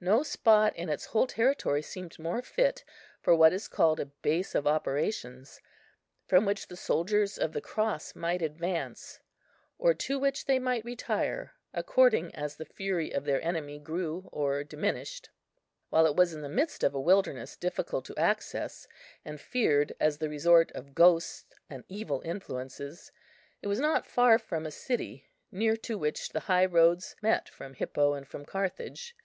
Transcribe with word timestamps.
No 0.00 0.22
spot 0.22 0.72
in 0.76 0.88
its 0.88 1.06
whole 1.06 1.26
territory 1.26 1.82
seemed 1.82 2.16
more 2.16 2.42
fit 2.42 2.84
for 3.20 3.34
what 3.34 3.52
is 3.52 3.66
called 3.66 3.98
a 3.98 4.06
base 4.06 4.54
of 4.54 4.68
operations, 4.68 5.60
from 6.28 6.44
which 6.46 6.68
the 6.68 6.76
soldiers 6.76 7.36
of 7.38 7.52
the 7.52 7.60
Cross 7.60 8.14
might 8.14 8.40
advance, 8.40 9.18
or 9.76 9.92
to 9.92 10.16
which 10.16 10.44
they 10.44 10.60
might 10.60 10.84
retire, 10.84 11.54
according 11.72 12.32
as 12.36 12.54
the 12.54 12.64
fury 12.64 13.10
of 13.12 13.24
their 13.24 13.42
enemy 13.44 13.80
grew 13.80 14.28
or 14.30 14.62
diminished. 14.62 15.30
While 15.90 16.06
it 16.06 16.14
was 16.14 16.32
in 16.32 16.42
the 16.42 16.48
midst 16.48 16.84
of 16.84 16.94
a 16.94 17.00
wilderness 17.00 17.56
difficult 17.56 18.08
of 18.08 18.16
access, 18.16 18.86
and 19.24 19.40
feared 19.40 19.92
as 19.98 20.18
the 20.18 20.28
resort 20.28 20.70
of 20.70 20.94
ghosts 20.94 21.46
and 21.68 21.82
evil 21.88 22.20
influences, 22.24 23.10
it 23.60 23.66
was 23.66 23.80
not 23.80 24.06
far 24.06 24.38
from 24.38 24.66
a 24.66 24.70
city 24.70 25.26
near 25.50 25.76
to 25.78 25.98
which 25.98 26.28
the 26.28 26.38
high 26.46 26.64
roads 26.64 27.16
met 27.20 27.48
from 27.48 27.74
Hippo 27.74 28.12
and 28.14 28.28
from 28.28 28.44
Carthage. 28.44 29.16